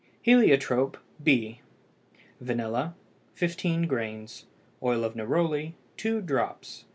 [0.23, 1.61] HELIOTROPE, B.
[2.39, 2.95] Vanilla
[3.35, 4.45] 15 grains.
[4.81, 6.85] Oil of neroli 2 drops.